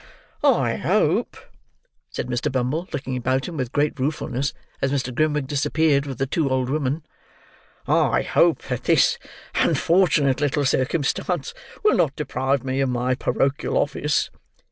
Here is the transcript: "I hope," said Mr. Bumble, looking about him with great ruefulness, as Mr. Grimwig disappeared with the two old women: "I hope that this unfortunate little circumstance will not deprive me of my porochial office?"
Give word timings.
"I 0.43 0.77
hope," 0.77 1.37
said 2.09 2.25
Mr. 2.25 2.51
Bumble, 2.51 2.87
looking 2.91 3.15
about 3.15 3.47
him 3.47 3.55
with 3.55 3.71
great 3.71 3.99
ruefulness, 3.99 4.51
as 4.81 4.91
Mr. 4.91 5.13
Grimwig 5.13 5.45
disappeared 5.45 6.07
with 6.07 6.17
the 6.17 6.25
two 6.25 6.49
old 6.49 6.71
women: 6.71 7.03
"I 7.87 8.23
hope 8.23 8.63
that 8.63 8.85
this 8.85 9.19
unfortunate 9.53 10.41
little 10.41 10.65
circumstance 10.65 11.53
will 11.83 11.95
not 11.97 12.15
deprive 12.15 12.63
me 12.63 12.81
of 12.81 12.89
my 12.89 13.13
porochial 13.13 13.75
office?" 13.77 14.31